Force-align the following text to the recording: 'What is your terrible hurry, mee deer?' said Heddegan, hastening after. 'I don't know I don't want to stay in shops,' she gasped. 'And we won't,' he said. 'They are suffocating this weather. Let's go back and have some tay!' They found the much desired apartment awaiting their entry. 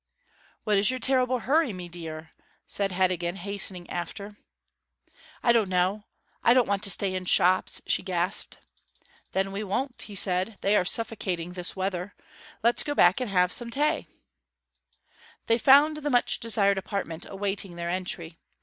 'What 0.63 0.79
is 0.79 0.89
your 0.89 0.99
terrible 0.99 1.41
hurry, 1.41 1.73
mee 1.73 1.87
deer?' 1.87 2.31
said 2.65 2.91
Heddegan, 2.91 3.35
hastening 3.35 3.87
after. 3.91 4.35
'I 5.43 5.51
don't 5.51 5.69
know 5.69 6.05
I 6.43 6.55
don't 6.55 6.67
want 6.67 6.81
to 6.85 6.89
stay 6.89 7.13
in 7.13 7.25
shops,' 7.25 7.83
she 7.85 8.01
gasped. 8.01 8.57
'And 9.35 9.53
we 9.53 9.63
won't,' 9.63 10.01
he 10.01 10.15
said. 10.15 10.57
'They 10.61 10.75
are 10.75 10.85
suffocating 10.85 11.53
this 11.53 11.75
weather. 11.75 12.15
Let's 12.63 12.81
go 12.83 12.95
back 12.95 13.21
and 13.21 13.29
have 13.29 13.53
some 13.53 13.69
tay!' 13.69 14.07
They 15.45 15.59
found 15.59 15.97
the 15.97 16.09
much 16.09 16.39
desired 16.39 16.79
apartment 16.79 17.27
awaiting 17.29 17.75
their 17.75 17.91
entry. 17.91 18.39